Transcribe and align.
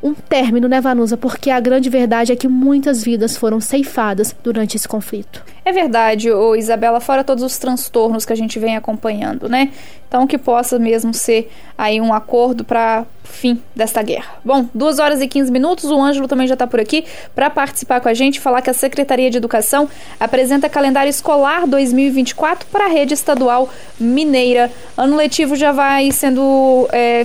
um 0.03 0.15
término, 0.15 0.67
né, 0.67 0.81
Vanusa? 0.81 1.17
Porque 1.17 1.51
a 1.51 1.61
grande 1.61 1.91
verdade 1.91 2.33
é 2.33 2.37
que 2.37 2.49
muitas 2.49 3.03
vidas 3.03 3.37
foram 3.37 3.61
ceifadas 3.61 4.35
durante 4.43 4.77
esse 4.77 4.89
conflito. 4.89 5.45
É 5.63 5.73
verdade, 5.73 6.31
ô 6.31 6.57
Isabela, 6.57 7.01
fora 7.01 7.23
todos 7.23 7.45
os 7.45 7.59
transtornos 7.59 8.25
que 8.25 8.33
a 8.33 8.37
gente 8.37 8.59
vem 8.59 8.77
acompanhando, 8.77 9.49
né? 9.49 9.71
Então 10.09 10.27
que 10.27 10.39
possa 10.39 10.79
mesmo 10.79 11.13
ser 11.13 11.53
aí 11.77 12.01
um 12.01 12.13
acordo 12.15 12.65
para 12.65 13.05
fim 13.23 13.63
desta 13.77 14.03
guerra. 14.03 14.39
Bom, 14.45 14.67
2 14.75 14.99
horas 14.99 15.21
e 15.21 15.29
15 15.29 15.53
minutos, 15.53 15.85
o 15.85 16.01
Ângelo 16.01 16.27
também 16.27 16.47
já 16.47 16.55
está 16.55 16.67
por 16.67 16.81
aqui 16.81 17.05
para 17.35 17.51
participar 17.51 18.01
com 18.01 18.09
a 18.09 18.15
gente, 18.15 18.41
falar 18.41 18.63
que 18.63 18.71
a 18.71 18.75
Secretaria 18.75 19.31
de 19.31 19.37
Educação 19.37 19.89
apresenta 20.19 20.69
calendário 20.69 21.11
escolar 21.11 21.67
2024 21.67 22.67
para 22.73 22.87
a 22.87 22.89
rede 22.89 23.13
estadual 23.13 23.69
mineira. 24.01 24.73
Ano 24.97 25.15
letivo 25.15 25.55
já 25.55 25.73
vai 25.73 26.11
sendo 26.11 26.89
é, 26.91 27.25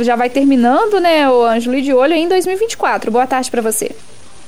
já 0.00 0.16
vai 0.16 0.30
terminando, 0.30 1.00
né, 1.00 1.28
o 1.28 1.44
Ângelo, 1.44 1.80
de 1.80 1.92
olho 1.92 2.14
em 2.14 2.28
2024. 2.28 3.10
Boa 3.10 3.26
tarde 3.26 3.50
para 3.50 3.62
você. 3.62 3.90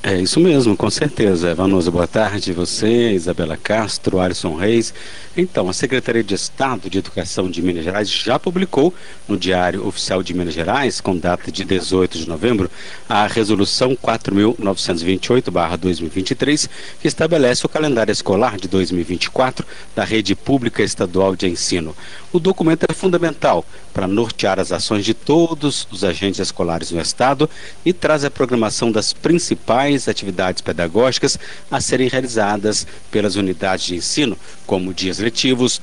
É 0.06 0.20
isso 0.20 0.38
mesmo, 0.38 0.76
com 0.76 0.90
certeza. 0.90 1.54
Vanusa, 1.54 1.90
boa 1.90 2.06
tarde. 2.06 2.52
Você, 2.52 3.12
Isabela 3.12 3.56
Castro, 3.56 4.20
Alisson 4.20 4.54
Reis. 4.54 4.92
Então, 5.34 5.66
a 5.66 5.72
Secretaria 5.72 6.22
de 6.22 6.34
Estado 6.34 6.90
de 6.90 6.98
Educação 6.98 7.50
de 7.50 7.62
Minas 7.62 7.84
Gerais 7.84 8.10
já 8.10 8.38
publicou 8.38 8.92
no 9.26 9.38
Diário 9.38 9.86
Oficial 9.86 10.22
de 10.22 10.34
Minas 10.34 10.52
Gerais, 10.52 11.00
com 11.00 11.16
data 11.16 11.50
de 11.50 11.64
18 11.64 12.18
de 12.18 12.28
novembro, 12.28 12.70
a 13.08 13.26
Resolução 13.26 13.96
4.928-2023, 13.96 16.68
que 17.00 17.08
estabelece 17.08 17.64
o 17.64 17.68
calendário 17.70 18.12
escolar 18.12 18.58
de 18.58 18.68
2024 18.68 19.66
da 19.96 20.04
Rede 20.04 20.34
Pública 20.34 20.82
Estadual 20.82 21.34
de 21.34 21.48
Ensino. 21.48 21.96
O 22.30 22.38
documento 22.38 22.84
é 22.86 22.92
fundamental 22.92 23.64
para 23.94 24.06
nortear 24.06 24.60
as 24.60 24.70
ações 24.70 25.02
de 25.04 25.14
todos 25.14 25.88
os 25.90 26.04
agentes 26.04 26.40
escolares 26.40 26.90
no 26.90 27.00
Estado 27.00 27.48
e 27.84 27.92
traz 27.92 28.24
a 28.24 28.30
programação 28.30 28.92
das 28.92 29.12
principais 29.12 29.93
atividades 30.08 30.60
pedagógicas 30.60 31.38
a 31.70 31.80
serem 31.80 32.08
realizadas 32.08 32.86
pelas 33.10 33.36
unidades 33.36 33.86
de 33.86 33.96
ensino, 33.96 34.36
como 34.66 34.92
dias 34.92 35.18
letivos, 35.18 35.80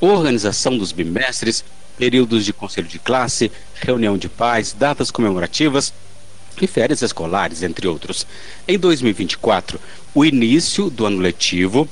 organização 0.00 0.76
dos 0.76 0.92
bimestres, 0.92 1.64
períodos 1.96 2.44
de 2.44 2.52
conselho 2.52 2.88
de 2.88 2.98
classe, 2.98 3.50
reunião 3.74 4.16
de 4.16 4.28
pais, 4.28 4.72
datas 4.72 5.10
comemorativas 5.10 5.92
e 6.60 6.66
férias 6.66 7.02
escolares, 7.02 7.62
entre 7.62 7.86
outros. 7.86 8.26
Em 8.66 8.78
2024, 8.78 9.80
o 10.14 10.24
início 10.24 10.90
do 10.90 11.06
ano 11.06 11.18
letivo 11.18 11.88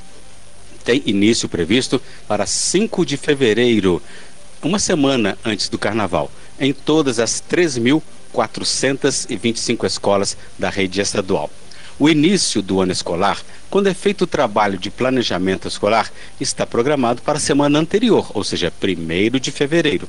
tem 0.84 1.02
início 1.04 1.48
previsto 1.48 2.00
para 2.26 2.46
5 2.46 3.04
de 3.04 3.16
fevereiro, 3.16 4.02
uma 4.62 4.78
semana 4.78 5.36
antes 5.44 5.68
do 5.68 5.78
carnaval, 5.78 6.30
em 6.58 6.72
todas 6.72 7.18
as 7.18 7.40
3.425 8.46 9.84
escolas 9.84 10.36
da 10.58 10.70
rede 10.70 11.00
estadual. 11.00 11.50
O 11.98 12.08
início 12.08 12.62
do 12.62 12.80
ano 12.80 12.92
escolar, 12.92 13.42
quando 13.68 13.88
é 13.88 13.94
feito 13.94 14.22
o 14.22 14.26
trabalho 14.26 14.78
de 14.78 14.88
planejamento 14.88 15.66
escolar, 15.66 16.10
está 16.40 16.64
programado 16.64 17.22
para 17.22 17.38
a 17.38 17.40
semana 17.40 17.78
anterior, 17.78 18.30
ou 18.34 18.44
seja, 18.44 18.72
1 18.80 19.38
de 19.40 19.50
fevereiro. 19.50 20.08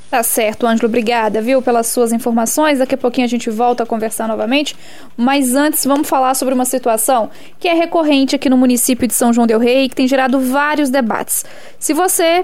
Tá 0.09 0.23
certo, 0.23 0.67
Ângelo, 0.67 0.89
obrigada, 0.89 1.41
viu, 1.41 1.61
pelas 1.61 1.87
suas 1.87 2.11
informações. 2.11 2.79
Daqui 2.79 2.95
a 2.95 2.97
pouquinho 2.97 3.23
a 3.23 3.29
gente 3.29 3.49
volta 3.49 3.83
a 3.83 3.85
conversar 3.85 4.27
novamente. 4.27 4.75
Mas 5.15 5.55
antes, 5.55 5.85
vamos 5.85 6.09
falar 6.09 6.33
sobre 6.33 6.53
uma 6.53 6.65
situação 6.65 7.29
que 7.57 7.67
é 7.69 7.73
recorrente 7.73 8.35
aqui 8.35 8.49
no 8.49 8.57
município 8.57 9.07
de 9.07 9.13
São 9.13 9.31
João 9.31 9.47
Del 9.47 9.59
Rei 9.59 9.85
e 9.85 9.89
que 9.89 9.95
tem 9.95 10.09
gerado 10.09 10.37
vários 10.37 10.89
debates. 10.89 11.45
Se 11.79 11.93
você 11.93 12.43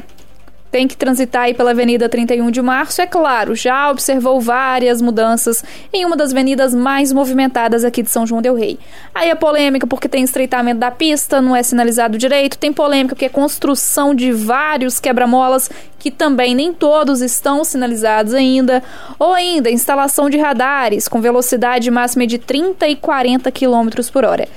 tem 0.71 0.87
que 0.87 0.97
transitar 0.97 1.43
aí 1.43 1.53
pela 1.53 1.71
Avenida 1.71 2.09
31 2.09 2.51
de 2.51 2.61
Março, 2.61 3.01
é 3.01 3.07
claro, 3.07 3.55
já 3.55 3.89
observou 3.89 4.39
várias 4.39 5.01
mudanças 5.01 5.63
em 5.93 6.05
uma 6.05 6.15
das 6.15 6.31
avenidas 6.31 6.73
mais 6.73 7.13
movimentadas 7.13 7.83
aqui 7.83 8.03
de 8.03 8.09
São 8.09 8.27
João 8.27 8.41
del 8.41 8.55
Rei. 8.55 8.77
Aí 9.13 9.31
a 9.31 9.35
polêmica 9.35 9.87
porque 9.87 10.09
tem 10.09 10.23
estreitamento 10.23 10.79
da 10.79 10.91
pista, 10.91 11.41
não 11.41 11.55
é 11.55 11.63
sinalizado 11.63 12.17
direito, 12.17 12.57
tem 12.57 12.73
polêmica 12.73 13.15
porque 13.15 13.25
é 13.25 13.29
construção 13.29 14.13
de 14.13 14.31
vários 14.31 14.99
quebra-molas 14.99 15.69
que 15.99 16.11
também 16.11 16.53
nem 16.53 16.73
todos 16.73 17.21
estão 17.21 17.63
sinalizados 17.63 18.33
ainda, 18.33 18.83
ou 19.17 19.33
ainda 19.33 19.69
instalação 19.69 20.29
de 20.29 20.37
radares 20.37 21.07
com 21.07 21.19
velocidade 21.19 21.89
máxima 21.89 22.27
de 22.27 22.37
30 22.37 22.87
e 22.87 22.95
40 22.95 23.51
km 23.51 23.89
por 24.11 24.23
hora. 24.23 24.47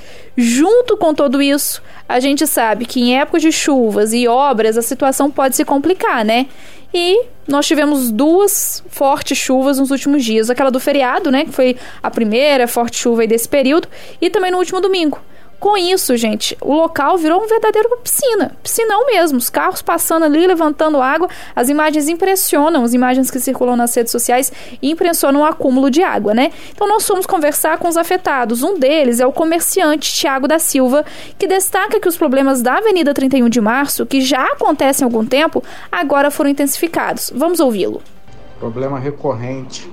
Junto 0.42 0.96
com 0.96 1.12
tudo 1.12 1.42
isso, 1.42 1.82
a 2.08 2.18
gente 2.18 2.46
sabe 2.46 2.86
que 2.86 2.98
em 2.98 3.18
épocas 3.18 3.42
de 3.42 3.52
chuvas 3.52 4.14
e 4.14 4.26
obras 4.26 4.78
a 4.78 4.80
situação 4.80 5.30
pode 5.30 5.54
se 5.54 5.66
complicar, 5.66 6.24
né? 6.24 6.46
E 6.94 7.26
nós 7.46 7.66
tivemos 7.66 8.10
duas 8.10 8.82
fortes 8.88 9.36
chuvas 9.36 9.78
nos 9.78 9.90
últimos 9.90 10.24
dias. 10.24 10.48
Aquela 10.48 10.70
do 10.70 10.80
feriado, 10.80 11.30
né? 11.30 11.44
Que 11.44 11.52
foi 11.52 11.76
a 12.02 12.10
primeira 12.10 12.66
forte 12.66 12.96
chuva 12.96 13.26
desse 13.26 13.46
período. 13.46 13.86
E 14.18 14.30
também 14.30 14.50
no 14.50 14.56
último 14.56 14.80
domingo. 14.80 15.20
Com 15.60 15.76
isso, 15.76 16.16
gente, 16.16 16.56
o 16.62 16.72
local 16.72 17.18
virou 17.18 17.44
um 17.44 17.46
verdadeiro 17.46 17.90
piscina, 18.02 18.56
piscinão 18.62 19.04
mesmo. 19.04 19.36
Os 19.36 19.50
carros 19.50 19.82
passando 19.82 20.24
ali, 20.24 20.46
levantando 20.46 21.02
água. 21.02 21.28
As 21.54 21.68
imagens 21.68 22.08
impressionam, 22.08 22.82
as 22.82 22.94
imagens 22.94 23.30
que 23.30 23.38
circulam 23.38 23.76
nas 23.76 23.94
redes 23.94 24.10
sociais 24.10 24.50
impressionam 24.82 25.42
o 25.42 25.44
acúmulo 25.44 25.90
de 25.90 26.02
água, 26.02 26.32
né? 26.32 26.50
Então 26.72 26.88
nós 26.88 27.06
fomos 27.06 27.26
conversar 27.26 27.76
com 27.76 27.88
os 27.88 27.98
afetados. 27.98 28.62
Um 28.62 28.78
deles 28.78 29.20
é 29.20 29.26
o 29.26 29.32
comerciante 29.32 30.10
Tiago 30.10 30.48
da 30.48 30.58
Silva, 30.58 31.04
que 31.38 31.46
destaca 31.46 32.00
que 32.00 32.08
os 32.08 32.16
problemas 32.16 32.62
da 32.62 32.78
Avenida 32.78 33.12
31 33.12 33.50
de 33.50 33.60
Março, 33.60 34.06
que 34.06 34.22
já 34.22 34.42
acontecem 34.42 35.04
há 35.04 35.06
algum 35.06 35.26
tempo, 35.26 35.62
agora 35.92 36.30
foram 36.30 36.48
intensificados. 36.48 37.30
Vamos 37.36 37.60
ouvi-lo. 37.60 38.00
Problema 38.58 38.98
recorrente 38.98 39.90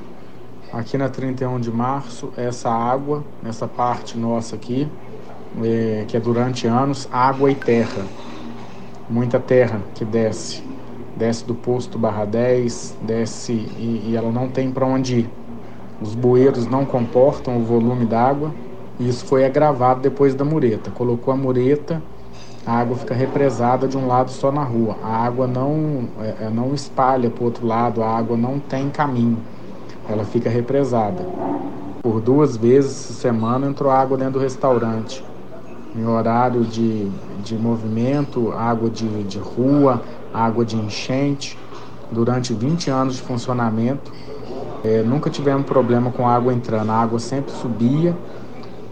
aqui 0.72 0.98
na 0.98 1.10
31 1.10 1.60
de 1.60 1.72
Março 1.72 2.32
essa 2.38 2.70
água, 2.70 3.26
nessa 3.44 3.68
parte 3.68 4.18
nossa 4.18 4.56
aqui 4.56 4.88
é, 5.64 6.06
que 6.08 6.18
é 6.18 6.20
durante 6.20 6.68
anos 6.68 7.08
água 7.12 7.50
e 7.52 7.56
terra. 7.56 8.06
Muita 9.10 9.40
terra 9.40 9.82
que 9.96 10.04
desce. 10.04 10.64
Desce 11.16 11.46
do 11.46 11.56
posto 11.56 11.98
barra 11.98 12.26
10, 12.26 12.98
desce 13.02 13.54
e, 13.54 14.10
e 14.10 14.16
ela 14.16 14.32
não 14.32 14.50
tem 14.50 14.70
para 14.72 14.86
onde 14.86 15.20
ir. 15.20 15.30
Os 16.00 16.14
bueiros 16.14 16.68
não 16.68 16.86
comportam 16.86 17.58
o 17.58 17.64
volume 17.64 18.06
d'água. 18.06 18.52
Isso 19.00 19.26
foi 19.26 19.46
agravado 19.46 20.02
depois 20.02 20.36
da 20.36 20.46
mureta. 20.46 20.92
Colocou 20.92 21.34
a 21.34 21.38
mureta, 21.38 22.02
a 22.66 22.74
água 22.74 22.98
fica 22.98 23.16
represada 23.16 23.88
de 23.88 23.98
um 23.98 24.06
lado 24.06 24.30
só 24.30 24.52
na 24.52 24.64
rua. 24.64 24.98
A 25.04 25.26
água 25.26 25.48
não, 25.48 26.08
é, 26.20 26.46
é 26.46 26.50
não 26.50 26.74
espalha 26.74 27.30
para 27.30 27.42
o 27.42 27.46
outro 27.46 27.66
lado, 27.66 28.04
a 28.04 28.10
água 28.10 28.38
não 28.38 28.60
tem 28.60 28.90
caminho. 28.90 29.40
Ela 30.08 30.24
fica 30.24 30.50
represada. 30.50 31.26
Por 32.04 32.22
duas 32.22 32.56
vezes 32.56 32.92
essa 32.92 33.14
semana 33.14 33.68
entrou 33.68 33.90
água 33.90 34.18
dentro 34.18 34.34
do 34.34 34.40
restaurante 34.40 35.24
em 35.96 36.06
horário 36.06 36.64
de, 36.64 37.10
de 37.44 37.56
movimento, 37.56 38.52
água 38.52 38.90
de, 38.90 39.24
de 39.24 39.40
rua, 39.40 40.02
água 40.34 40.64
de 40.66 40.76
enchente. 40.76 41.58
Durante 42.12 42.54
20 42.54 42.90
anos 42.90 43.16
de 43.16 43.22
funcionamento, 43.22 44.12
é, 44.84 45.04
nunca 45.04 45.30
tivemos 45.30 45.66
problema 45.66 46.12
com 46.12 46.28
água 46.28 46.54
entrando. 46.54 46.92
A 46.92 46.96
água 46.96 47.20
sempre 47.20 47.52
subia, 47.52 48.16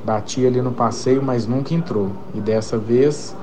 batia 0.03 0.47
ali 0.47 0.61
no 0.61 0.71
passeio, 0.71 1.23
mas 1.23 1.47
nunca 1.47 1.73
entrou. 1.73 2.11
E 2.33 2.41
dessa 2.41 2.77
vez, 2.77 3.35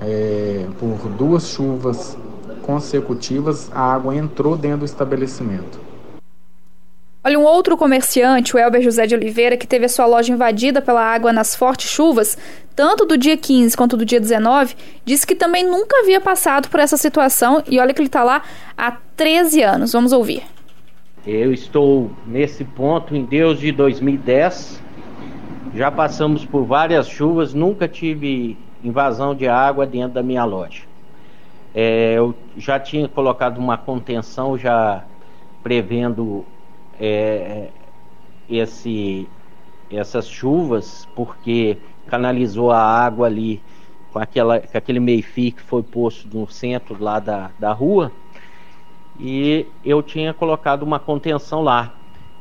é, 0.00 0.66
por 0.78 0.96
duas 1.10 1.48
chuvas 1.48 2.16
consecutivas, 2.62 3.70
a 3.74 3.80
água 3.80 4.14
entrou 4.14 4.56
dentro 4.56 4.80
do 4.80 4.84
estabelecimento. 4.84 5.89
Olha, 7.22 7.38
um 7.38 7.44
outro 7.44 7.76
comerciante, 7.76 8.56
o 8.56 8.58
Elber 8.58 8.80
José 8.80 9.06
de 9.06 9.14
Oliveira, 9.14 9.54
que 9.54 9.66
teve 9.66 9.84
a 9.84 9.88
sua 9.90 10.06
loja 10.06 10.32
invadida 10.32 10.80
pela 10.80 11.02
água 11.02 11.30
nas 11.34 11.54
fortes 11.54 11.90
chuvas, 11.90 12.38
tanto 12.74 13.04
do 13.04 13.18
dia 13.18 13.36
15 13.36 13.76
quanto 13.76 13.94
do 13.94 14.06
dia 14.06 14.18
19, 14.18 14.74
disse 15.04 15.26
que 15.26 15.34
também 15.34 15.62
nunca 15.62 15.98
havia 15.98 16.18
passado 16.18 16.70
por 16.70 16.80
essa 16.80 16.96
situação 16.96 17.62
e 17.68 17.78
olha 17.78 17.92
que 17.92 18.00
ele 18.00 18.08
está 18.08 18.24
lá 18.24 18.42
há 18.76 18.92
13 19.16 19.62
anos. 19.62 19.92
Vamos 19.92 20.12
ouvir. 20.12 20.44
Eu 21.26 21.52
estou 21.52 22.10
nesse 22.26 22.64
ponto 22.64 23.14
em 23.14 23.22
Deus 23.26 23.60
de 23.60 23.70
2010. 23.70 24.82
Já 25.74 25.90
passamos 25.90 26.46
por 26.46 26.64
várias 26.64 27.06
chuvas, 27.06 27.52
nunca 27.52 27.86
tive 27.86 28.56
invasão 28.82 29.34
de 29.34 29.46
água 29.46 29.86
dentro 29.86 30.14
da 30.14 30.22
minha 30.22 30.44
loja. 30.44 30.84
É, 31.74 32.14
eu 32.14 32.34
já 32.56 32.80
tinha 32.80 33.06
colocado 33.06 33.58
uma 33.58 33.76
contenção 33.76 34.56
já 34.56 35.04
prevendo 35.62 36.46
é, 37.00 37.68
esse, 38.48 39.28
essas 39.90 40.28
chuvas, 40.28 41.08
porque 41.14 41.78
canalizou 42.06 42.70
a 42.70 42.82
água 42.82 43.26
ali 43.26 43.62
com, 44.12 44.18
aquela, 44.18 44.60
com 44.60 44.76
aquele 44.76 45.00
meio-fio 45.00 45.52
que 45.52 45.62
foi 45.62 45.82
posto 45.82 46.28
no 46.36 46.46
centro 46.48 47.02
lá 47.02 47.18
da, 47.18 47.50
da 47.58 47.72
rua. 47.72 48.12
E 49.18 49.66
eu 49.84 50.02
tinha 50.02 50.32
colocado 50.32 50.82
uma 50.82 50.98
contenção 50.98 51.62
lá 51.62 51.94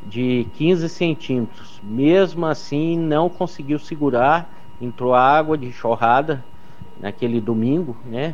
de 0.06 0.48
15 0.56 0.90
centímetros. 0.90 1.80
Mesmo 1.84 2.46
assim, 2.46 2.98
não 2.98 3.30
conseguiu 3.30 3.78
segurar. 3.80 4.50
Entrou 4.82 5.14
água 5.14 5.58
de 5.58 5.72
chorrada 5.72 6.44
naquele 7.00 7.42
domingo, 7.42 7.98
né? 8.06 8.34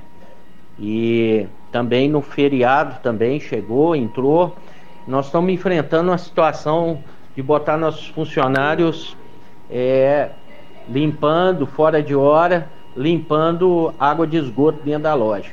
E 0.80 1.48
também 1.72 2.08
no 2.08 2.22
feriado 2.22 3.02
também 3.02 3.40
chegou, 3.40 3.96
entrou. 3.96 4.56
Nós 5.08 5.28
estamos 5.28 5.52
enfrentando 5.52 6.10
uma 6.10 6.18
situação 6.18 7.04
de 7.36 7.42
botar 7.44 7.78
nossos 7.78 8.08
funcionários 8.08 9.16
é, 9.70 10.30
limpando 10.90 11.68
fora 11.68 12.02
de 12.02 12.16
hora, 12.16 12.68
limpando 12.96 13.94
água 14.00 14.26
de 14.26 14.38
esgoto 14.38 14.80
dentro 14.84 15.04
da 15.04 15.14
loja. 15.14 15.52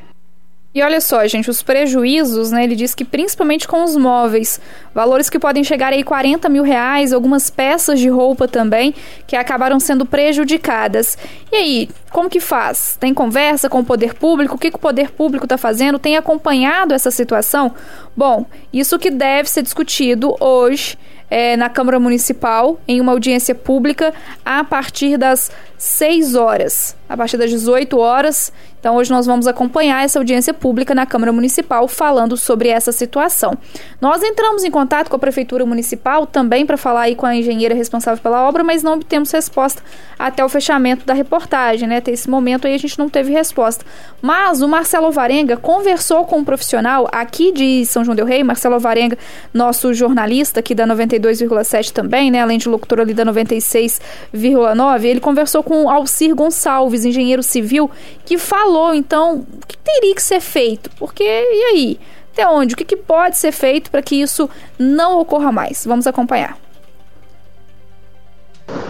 E 0.74 0.82
olha 0.82 1.02
só, 1.02 1.26
gente, 1.26 1.50
os 1.50 1.62
prejuízos, 1.62 2.50
né? 2.50 2.64
Ele 2.64 2.74
diz 2.74 2.94
que 2.94 3.04
principalmente 3.04 3.68
com 3.68 3.84
os 3.84 3.94
móveis, 3.94 4.58
valores 4.94 5.28
que 5.28 5.38
podem 5.38 5.62
chegar 5.62 5.92
aí 5.92 6.02
40 6.02 6.48
mil 6.48 6.62
reais, 6.62 7.12
algumas 7.12 7.50
peças 7.50 8.00
de 8.00 8.08
roupa 8.08 8.48
também, 8.48 8.94
que 9.26 9.36
acabaram 9.36 9.78
sendo 9.78 10.06
prejudicadas. 10.06 11.18
E 11.52 11.56
aí, 11.56 11.88
como 12.10 12.30
que 12.30 12.40
faz? 12.40 12.96
Tem 12.98 13.12
conversa 13.12 13.68
com 13.68 13.80
o 13.80 13.84
poder 13.84 14.14
público? 14.14 14.54
O 14.54 14.58
que, 14.58 14.70
que 14.70 14.76
o 14.76 14.80
poder 14.80 15.10
público 15.10 15.44
está 15.44 15.58
fazendo? 15.58 15.98
Tem 15.98 16.16
acompanhado 16.16 16.94
essa 16.94 17.10
situação? 17.10 17.74
Bom, 18.16 18.46
isso 18.72 18.98
que 18.98 19.10
deve 19.10 19.50
ser 19.50 19.60
discutido 19.60 20.34
hoje 20.40 20.96
é, 21.32 21.56
na 21.56 21.70
Câmara 21.70 21.98
Municipal, 21.98 22.78
em 22.86 23.00
uma 23.00 23.12
audiência 23.12 23.54
pública, 23.54 24.12
a 24.44 24.62
partir 24.64 25.16
das 25.16 25.50
6 25.82 26.36
horas. 26.36 26.96
A 27.08 27.16
partir 27.16 27.36
das 27.36 27.50
18 27.50 27.98
horas, 27.98 28.52
então, 28.82 28.96
hoje 28.96 29.12
nós 29.12 29.26
vamos 29.26 29.46
acompanhar 29.46 30.04
essa 30.04 30.18
audiência 30.18 30.52
pública 30.52 30.92
na 30.92 31.06
Câmara 31.06 31.32
Municipal 31.32 31.86
falando 31.86 32.36
sobre 32.36 32.68
essa 32.68 32.90
situação. 32.90 33.56
Nós 34.00 34.24
entramos 34.24 34.64
em 34.64 34.72
contato 34.72 35.08
com 35.08 35.14
a 35.14 35.20
Prefeitura 35.20 35.64
Municipal 35.64 36.26
também 36.26 36.66
para 36.66 36.76
falar 36.76 37.02
aí 37.02 37.14
com 37.14 37.24
a 37.24 37.32
engenheira 37.32 37.76
responsável 37.76 38.20
pela 38.20 38.42
obra, 38.48 38.64
mas 38.64 38.82
não 38.82 38.94
obtemos 38.94 39.30
resposta 39.30 39.80
até 40.18 40.44
o 40.44 40.48
fechamento 40.48 41.06
da 41.06 41.14
reportagem, 41.14 41.88
né? 41.88 41.98
Até 41.98 42.10
esse 42.10 42.28
momento 42.28 42.66
aí 42.66 42.74
a 42.74 42.78
gente 42.78 42.98
não 42.98 43.08
teve 43.08 43.30
resposta. 43.30 43.84
Mas 44.20 44.62
o 44.62 44.68
Marcelo 44.68 45.12
Varenga 45.12 45.56
conversou 45.56 46.24
com 46.24 46.38
um 46.38 46.44
profissional 46.44 47.08
aqui 47.12 47.52
de 47.52 47.86
São 47.86 48.04
João 48.04 48.16
del 48.16 48.26
Rei, 48.26 48.42
Marcelo 48.42 48.80
Varenga, 48.80 49.16
nosso 49.54 49.94
jornalista 49.94 50.58
aqui 50.58 50.74
da 50.74 50.88
92,7 50.88 51.92
também, 51.92 52.32
né? 52.32 52.42
Além 52.42 52.58
de 52.58 52.68
locutor 52.68 52.98
ali 52.98 53.14
da 53.14 53.24
96,9, 53.24 55.04
ele 55.04 55.20
conversou 55.20 55.62
com 55.62 55.71
Alcir 55.88 56.34
Gonçalves, 56.34 57.04
engenheiro 57.04 57.42
civil, 57.42 57.90
que 58.24 58.38
falou 58.38 58.94
então, 58.94 59.46
o 59.62 59.66
que 59.66 59.76
teria 59.78 60.14
que 60.14 60.22
ser 60.22 60.40
feito? 60.40 60.90
Porque, 60.96 61.24
e 61.24 61.64
aí? 61.72 62.00
Até 62.32 62.46
onde? 62.46 62.74
O 62.74 62.76
que, 62.76 62.84
que 62.84 62.96
pode 62.96 63.36
ser 63.36 63.52
feito 63.52 63.90
para 63.90 64.02
que 64.02 64.16
isso 64.16 64.48
não 64.78 65.18
ocorra 65.18 65.52
mais? 65.52 65.84
Vamos 65.84 66.06
acompanhar. 66.06 66.56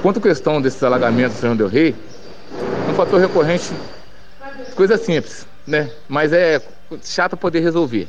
Quanto 0.01 0.19
à 0.19 0.23
questão 0.23 0.61
desses 0.61 0.83
alagamentos 0.83 1.37
do 1.37 1.41
Senhor 1.41 1.57
Del 1.57 1.69
Rei, 1.69 1.95
é 2.87 2.91
um 2.91 2.95
fator 2.95 3.21
recorrente, 3.21 3.73
coisa 4.77 4.97
simples, 4.97 5.47
né? 5.67 5.91
Mas 6.09 6.33
é 6.33 6.61
chato 7.03 7.37
poder 7.37 7.61
resolver. 7.61 8.09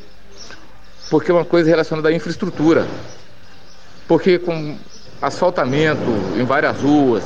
Porque 1.09 1.31
é 1.31 1.33
uma 1.33 1.45
coisa 1.45 1.69
relacionada 1.69 2.09
à 2.09 2.13
infraestrutura. 2.13 2.87
Porque 4.07 4.37
com 4.37 4.77
asfaltamento 5.21 6.01
em 6.37 6.43
várias 6.43 6.77
ruas, 6.79 7.23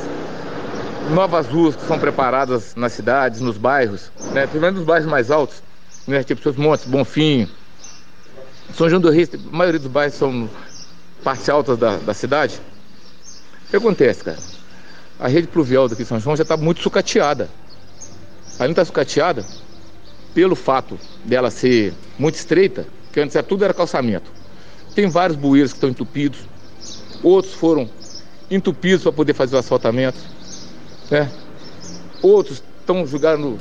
novas 1.10 1.48
ruas 1.48 1.76
que 1.76 1.86
são 1.86 2.00
preparadas 2.00 2.76
nas 2.76 2.94
cidades, 2.94 3.42
nos 3.42 3.58
bairros, 3.58 4.12
né? 4.32 4.42
principalmente 4.42 4.78
nos 4.78 4.86
bairros 4.86 5.10
mais 5.10 5.32
altos, 5.32 5.62
né? 6.08 6.24
tipo 6.24 6.42
Seus 6.42 6.56
Montes, 6.56 6.86
Bonfim, 6.86 7.50
São 8.74 8.90
João 8.90 9.02
do 9.02 9.10
Rei, 9.10 9.28
a 9.34 9.56
maioria 9.56 9.80
dos 9.80 9.92
bairros 9.92 10.16
são 10.16 10.50
partes 11.24 11.50
altas 11.50 11.78
da, 11.78 11.98
da 11.98 12.14
cidade. 12.14 12.60
O 13.68 13.70
que 13.70 13.76
acontece, 13.78 14.24
cara? 14.24 14.38
A 15.20 15.28
rede 15.28 15.48
pluvial 15.48 15.88
daqui 15.90 16.04
de 16.04 16.10
São 16.10 16.20
João 16.20 16.36
já 16.36 16.44
está 16.44 16.56
muito 16.56 16.82
sucateada. 16.82 17.50
Ela 18.58 18.68
não 18.68 18.72
está 18.72 18.86
sucateada 18.86 19.44
pelo 20.34 20.56
fato 20.56 21.00
dela 21.26 21.50
ser 21.50 21.94
muito 22.18 22.36
estreita, 22.36 22.86
que 23.12 23.20
antes 23.20 23.36
tudo 23.48 23.64
era 23.64 23.74
calçamento. 23.74 24.30
Tem 24.94 25.10
vários 25.10 25.38
bueiros 25.38 25.72
que 25.72 25.78
estão 25.78 25.90
entupidos, 25.90 26.40
outros 27.24 27.54
foram 27.54 27.90
entupidos 28.50 29.04
para 29.04 29.12
poder 29.12 29.34
fazer 29.34 29.56
o 29.56 29.60
asfaltamento. 29.60 30.18
Né? 31.10 31.30
Outros 32.22 32.64
estão 32.80 33.06
jogando 33.06 33.58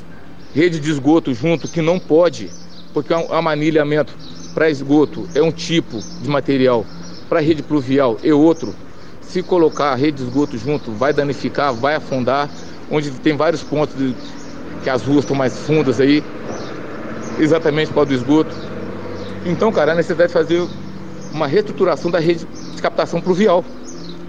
rede 0.53 0.79
de 0.79 0.89
esgoto 0.89 1.33
junto, 1.33 1.67
que 1.67 1.81
não 1.81 1.99
pode, 1.99 2.49
porque 2.93 3.13
o 3.13 3.33
amanilhamento 3.33 4.13
para 4.53 4.69
esgoto 4.69 5.27
é 5.35 5.41
um 5.41 5.51
tipo 5.51 5.99
de 6.21 6.29
material, 6.29 6.85
para 7.29 7.39
rede 7.39 7.61
pluvial 7.61 8.17
é 8.23 8.33
outro. 8.33 8.73
Se 9.21 9.43
colocar 9.43 9.91
a 9.91 9.95
rede 9.95 10.17
de 10.17 10.23
esgoto 10.23 10.57
junto, 10.57 10.91
vai 10.91 11.13
danificar, 11.13 11.73
vai 11.73 11.95
afundar, 11.95 12.49
onde 12.89 13.11
tem 13.11 13.35
vários 13.35 13.61
pontos 13.61 13.95
de, 13.97 14.15
que 14.83 14.89
as 14.89 15.03
ruas 15.03 15.19
estão 15.19 15.35
mais 15.35 15.57
fundas 15.57 15.99
aí, 15.99 16.23
exatamente 17.37 17.91
para 17.91 18.09
o 18.09 18.13
esgoto. 18.13 18.55
Então, 19.45 19.71
cara, 19.71 19.91
a 19.91 19.95
necessidade 19.95 20.29
de 20.29 20.33
fazer 20.33 20.67
uma 21.33 21.45
reestruturação 21.45 22.09
da 22.09 22.19
rede 22.19 22.47
de 22.75 22.81
captação 22.81 23.21
pluvial. 23.21 23.63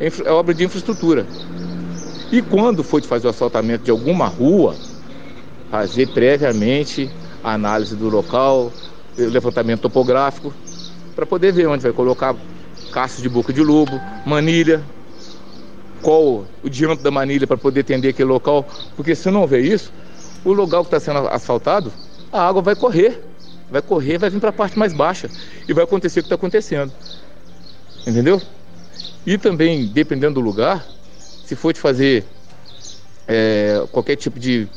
É, 0.00 0.08
é 0.24 0.30
obra 0.30 0.54
de 0.54 0.64
infraestrutura. 0.64 1.26
E 2.30 2.42
quando 2.42 2.84
for 2.84 3.02
fazer 3.02 3.26
o 3.26 3.30
assaltamento 3.30 3.84
de 3.84 3.90
alguma 3.90 4.26
rua, 4.26 4.74
fazer 5.70 6.08
previamente 6.08 7.10
a 7.42 7.52
análise 7.52 7.96
do 7.96 8.08
local, 8.08 8.72
levantamento 9.16 9.80
topográfico, 9.80 10.52
para 11.14 11.24
poder 11.24 11.52
ver 11.52 11.66
onde 11.66 11.82
vai 11.82 11.92
colocar 11.92 12.36
caças 12.92 13.22
de 13.22 13.28
boca 13.28 13.52
de 13.52 13.62
lobo, 13.62 13.98
manilha, 14.26 14.82
qual 16.02 16.44
o 16.62 16.70
diâmetro 16.70 17.02
da 17.02 17.10
manilha 17.10 17.46
para 17.46 17.56
poder 17.56 17.80
atender 17.80 18.08
aquele 18.08 18.28
local, 18.28 18.66
porque 18.94 19.14
se 19.14 19.30
não 19.30 19.46
ver 19.46 19.64
isso, 19.64 19.92
o 20.44 20.52
local 20.52 20.84
que 20.84 20.94
está 20.94 21.00
sendo 21.00 21.26
asfaltado, 21.28 21.92
a 22.32 22.46
água 22.46 22.62
vai 22.62 22.76
correr, 22.76 23.22
vai 23.70 23.82
correr, 23.82 24.18
vai 24.18 24.30
vir 24.30 24.38
para 24.38 24.50
a 24.50 24.52
parte 24.52 24.78
mais 24.78 24.92
baixa 24.92 25.28
e 25.66 25.72
vai 25.72 25.84
acontecer 25.84 26.20
o 26.20 26.22
que 26.22 26.26
está 26.26 26.36
acontecendo, 26.36 26.92
entendeu? 28.06 28.40
E 29.26 29.36
também, 29.36 29.86
dependendo 29.86 30.34
do 30.34 30.40
lugar, 30.40 30.86
se 31.48 31.56
for 31.56 31.72
de 31.72 31.80
fazer 31.80 32.26
é, 33.26 33.82
qualquer 33.90 34.16
tipo 34.16 34.38
de 34.38 34.68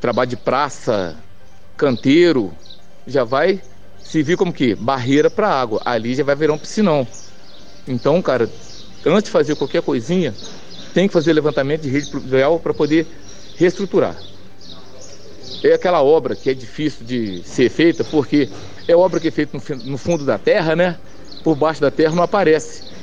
trabalho 0.00 0.28
de 0.28 0.36
praça, 0.36 1.14
canteiro, 1.76 2.52
já 3.06 3.22
vai 3.22 3.62
servir 4.00 4.36
como 4.36 4.52
que? 4.52 4.74
Barreira 4.74 5.30
para 5.30 5.48
água. 5.48 5.80
Ali 5.84 6.16
já 6.16 6.24
vai 6.24 6.34
virar 6.34 6.52
um 6.52 6.58
piscinão. 6.58 7.06
Então, 7.86 8.20
cara, 8.20 8.50
antes 9.06 9.26
de 9.26 9.30
fazer 9.30 9.54
qualquer 9.54 9.82
coisinha, 9.82 10.34
tem 10.92 11.06
que 11.06 11.12
fazer 11.12 11.32
levantamento 11.32 11.82
de 11.82 11.90
rede 11.90 12.10
pluvial 12.10 12.58
para 12.58 12.74
poder 12.74 13.06
reestruturar. 13.54 14.16
É 15.62 15.74
aquela 15.74 16.02
obra 16.02 16.34
que 16.34 16.50
é 16.50 16.54
difícil 16.54 17.06
de 17.06 17.40
ser 17.44 17.70
feita, 17.70 18.02
porque 18.02 18.48
é 18.88 18.96
obra 18.96 19.20
que 19.20 19.28
é 19.28 19.30
feita 19.30 19.56
no 19.84 19.96
fundo 19.96 20.24
da 20.24 20.38
terra, 20.38 20.74
né? 20.74 20.98
Por 21.44 21.54
baixo 21.54 21.80
da 21.80 21.90
terra 21.92 22.16
não 22.16 22.24
aparece. 22.24 22.95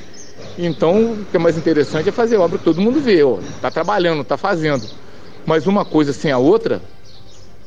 Então, 0.58 1.14
o 1.14 1.26
que 1.26 1.36
é 1.36 1.40
mais 1.40 1.58
interessante 1.58 2.10
é 2.10 2.12
fazer 2.12 2.38
obra 2.38 2.58
que 2.58 2.64
todo 2.64 2.82
mundo 2.82 3.00
vê, 3.00 3.24
ó, 3.24 3.40
tá 3.62 3.72
trabalhando, 3.72 4.24
tá 4.24 4.38
fazendo. 4.38 4.84
Mas 5.46 5.66
uma 5.66 5.84
coisa 5.84 6.14
sem 6.14 6.32
a 6.32 6.38
outra, 6.38 6.82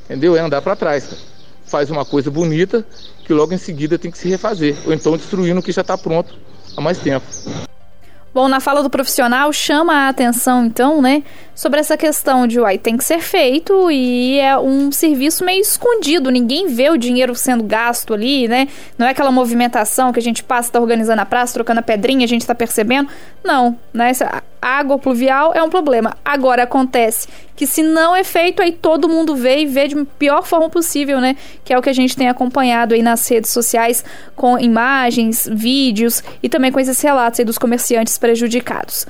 entendeu? 0.04 0.36
É 0.36 0.40
andar 0.40 0.62
para 0.62 0.76
trás. 0.76 1.04
Cara. 1.04 1.20
Faz 1.66 1.90
uma 1.90 2.04
coisa 2.04 2.30
bonita 2.30 2.86
que 3.24 3.32
logo 3.32 3.52
em 3.52 3.58
seguida 3.58 3.98
tem 3.98 4.10
que 4.10 4.18
se 4.18 4.28
refazer, 4.28 4.76
ou 4.86 4.92
então 4.92 5.16
destruindo 5.16 5.58
o 5.58 5.62
que 5.62 5.72
já 5.72 5.80
está 5.80 5.98
pronto 5.98 6.32
há 6.76 6.80
mais 6.80 6.98
tempo. 6.98 7.26
Bom, 8.36 8.48
na 8.48 8.60
fala 8.60 8.82
do 8.82 8.90
profissional, 8.90 9.50
chama 9.50 9.94
a 9.94 10.08
atenção, 10.10 10.66
então, 10.66 11.00
né, 11.00 11.22
sobre 11.54 11.80
essa 11.80 11.96
questão 11.96 12.46
de, 12.46 12.60
uai, 12.60 12.76
tem 12.76 12.94
que 12.94 13.02
ser 13.02 13.20
feito 13.20 13.90
e 13.90 14.38
é 14.38 14.58
um 14.58 14.92
serviço 14.92 15.42
meio 15.42 15.62
escondido, 15.62 16.30
ninguém 16.30 16.66
vê 16.66 16.90
o 16.90 16.98
dinheiro 16.98 17.34
sendo 17.34 17.64
gasto 17.64 18.12
ali, 18.12 18.46
né? 18.46 18.68
Não 18.98 19.06
é 19.06 19.12
aquela 19.12 19.32
movimentação 19.32 20.12
que 20.12 20.18
a 20.18 20.22
gente 20.22 20.44
passa, 20.44 20.70
tá 20.70 20.78
organizando 20.78 21.22
a 21.22 21.24
praça, 21.24 21.54
trocando 21.54 21.80
a 21.80 21.82
pedrinha, 21.82 22.26
a 22.26 22.28
gente 22.28 22.46
tá 22.46 22.54
percebendo. 22.54 23.08
Não, 23.42 23.74
né? 23.90 24.10
Essa 24.10 24.42
água 24.66 24.98
pluvial 24.98 25.52
é 25.54 25.62
um 25.62 25.70
problema. 25.70 26.16
Agora 26.24 26.64
acontece 26.64 27.28
que 27.54 27.66
se 27.66 27.82
não 27.82 28.14
é 28.14 28.24
feito, 28.24 28.60
aí 28.60 28.72
todo 28.72 29.08
mundo 29.08 29.34
vê 29.34 29.60
e 29.60 29.66
vê 29.66 29.88
de 29.88 30.04
pior 30.18 30.42
forma 30.42 30.68
possível, 30.68 31.20
né? 31.20 31.36
Que 31.64 31.72
é 31.72 31.78
o 31.78 31.82
que 31.82 31.88
a 31.88 31.92
gente 31.92 32.16
tem 32.16 32.28
acompanhado 32.28 32.94
aí 32.94 33.02
nas 33.02 33.26
redes 33.28 33.50
sociais 33.50 34.04
com 34.34 34.58
imagens, 34.58 35.48
vídeos 35.50 36.22
e 36.42 36.48
também 36.48 36.72
com 36.72 36.80
esses 36.80 37.00
relatos 37.00 37.40
aí 37.40 37.46
dos 37.46 37.58
comerciantes 37.58 38.18
prejudicados. 38.18 39.06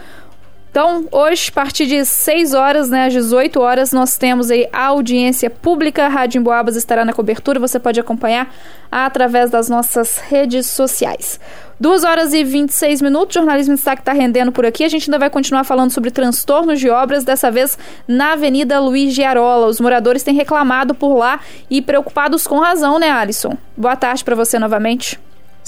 Então, 0.76 1.06
hoje, 1.10 1.48
a 1.48 1.52
partir 1.54 1.86
de 1.86 2.04
6 2.04 2.52
horas, 2.52 2.90
né, 2.90 3.06
às 3.06 3.12
18 3.14 3.58
horas, 3.62 3.92
nós 3.92 4.18
temos 4.18 4.50
aí 4.50 4.68
a 4.70 4.88
audiência 4.88 5.48
pública. 5.48 6.04
A 6.04 6.08
Rádio 6.08 6.38
Emboabas 6.38 6.76
estará 6.76 7.02
na 7.02 7.14
cobertura. 7.14 7.58
Você 7.58 7.78
pode 7.80 7.98
acompanhar 7.98 8.54
através 8.92 9.50
das 9.50 9.70
nossas 9.70 10.18
redes 10.18 10.66
sociais. 10.66 11.40
2 11.80 12.04
horas 12.04 12.34
e 12.34 12.44
26 12.44 13.00
minutos, 13.00 13.32
jornalismo 13.32 13.72
em 13.72 13.76
destaque 13.76 14.02
está 14.02 14.12
rendendo 14.12 14.52
por 14.52 14.66
aqui. 14.66 14.84
A 14.84 14.88
gente 14.90 15.08
ainda 15.08 15.18
vai 15.18 15.30
continuar 15.30 15.64
falando 15.64 15.92
sobre 15.92 16.10
transtornos 16.10 16.78
de 16.78 16.90
obras, 16.90 17.24
dessa 17.24 17.50
vez 17.50 17.78
na 18.06 18.32
Avenida 18.34 18.78
Luiz 18.78 19.14
Giarola. 19.14 19.68
Os 19.68 19.80
moradores 19.80 20.22
têm 20.22 20.34
reclamado 20.34 20.94
por 20.94 21.16
lá 21.16 21.40
e 21.70 21.80
preocupados 21.80 22.46
com 22.46 22.58
razão, 22.58 22.98
né, 22.98 23.08
Alisson? 23.10 23.56
Boa 23.74 23.96
tarde 23.96 24.22
para 24.22 24.34
você 24.34 24.58
novamente. 24.58 25.18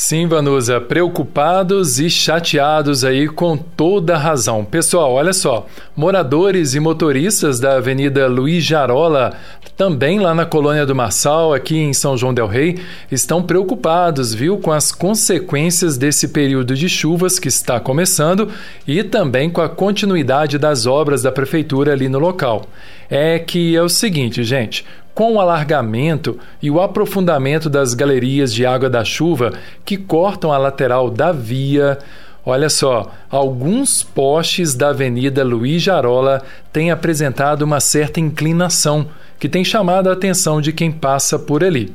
Sim, 0.01 0.29
Vanusa, 0.29 0.81
preocupados 0.81 1.99
e 1.99 2.09
chateados 2.09 3.03
aí 3.03 3.27
com 3.27 3.57
toda 3.57 4.17
razão. 4.17 4.65
Pessoal, 4.65 5.13
olha 5.13 5.33
só, 5.33 5.67
moradores 5.97 6.77
e 6.77 6.79
motoristas 6.79 7.59
da 7.59 7.79
Avenida 7.79 8.29
Luiz 8.29 8.63
Jarola, 8.63 9.33
também 9.77 10.21
lá 10.21 10.33
na 10.33 10.47
Colônia 10.47 10.87
do 10.87 10.95
Marçal, 10.95 11.53
aqui 11.53 11.77
em 11.77 11.93
São 11.93 12.17
João 12.17 12.33
del 12.33 12.47
Rei, 12.47 12.79
estão 13.11 13.43
preocupados, 13.43 14.33
viu, 14.33 14.59
com 14.59 14.71
as 14.71 14.93
consequências 14.93 15.99
desse 15.99 16.29
período 16.29 16.77
de 16.77 16.89
chuvas 16.89 17.41
que 17.41 17.49
está 17.49 17.81
começando 17.81 18.49
e 18.87 19.03
também 19.03 19.51
com 19.51 19.61
a 19.61 19.69
continuidade 19.69 20.59
das 20.59 20.87
obras 20.87 21.23
da 21.23 21.33
prefeitura 21.33 21.93
ali 21.93 22.09
no 22.09 22.21
local. 22.21 22.67
É 23.11 23.41
que 23.41 23.75
é 23.75 23.83
o 23.83 23.89
seguinte, 23.89 24.45
gente, 24.45 24.85
com 25.19 25.35
o 25.35 25.41
alargamento 25.41 26.39
e 26.63 26.71
o 26.71 26.81
aprofundamento 26.81 27.69
das 27.69 27.93
galerias 27.93 28.55
de 28.55 28.65
água 28.65 28.89
da 28.89 29.05
chuva 29.05 29.53
que 29.85 29.97
cortam 29.97 30.53
a 30.53 30.59
lateral 30.59 31.11
da 31.11 31.33
via. 31.33 31.99
Olha 32.47 32.71
só, 32.71 33.11
alguns 33.29 34.01
postes 34.01 34.77
da 34.77 34.91
Avenida 34.91 35.43
Luiz 35.43 35.83
Jarola 35.83 36.41
têm 36.73 36.93
apresentado 36.93 37.63
uma 37.63 37.81
certa 37.81 38.21
inclinação 38.21 39.09
que 39.41 39.49
tem 39.49 39.65
chamado 39.65 40.09
a 40.09 40.13
atenção 40.13 40.61
de 40.61 40.73
quem 40.73 40.93
passa 40.93 41.37
por 41.37 41.65
ali. 41.65 41.93